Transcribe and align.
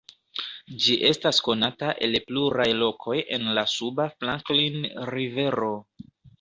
Ĝi 0.85 0.95
estas 1.09 1.41
konata 1.47 1.91
el 2.07 2.17
pluraj 2.31 2.67
lokoj 2.79 3.17
en 3.39 3.47
la 3.61 3.67
suba 3.77 4.11
Franklin 4.17 4.91
Rivero. 5.15 5.73